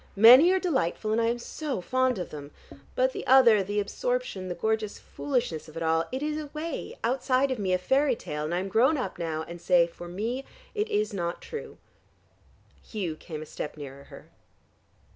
[0.15, 2.49] Many are delightful and I am so fond of them.
[2.95, 7.51] But the other, the absorption, the gorgeous foolishness of it all, it is away outside
[7.51, 10.43] of me, a fairy tale and I am grown up now and say, 'For me
[10.73, 11.77] it is not true.'"
[12.81, 14.29] Hugh came a step nearer her.